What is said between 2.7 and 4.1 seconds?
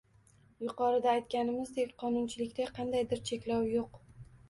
qandaydir cheklov yo‘q